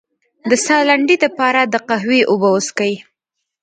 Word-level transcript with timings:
د 0.49 0.51
ساه 0.65 0.83
لنډۍ 0.89 1.17
لپاره 1.25 1.59
د 1.63 1.75
قهوې 1.87 2.19
اوبه 2.29 2.49
وڅښئ 2.51 2.93